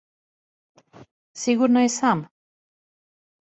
[1.43, 2.27] Сигурно је сам?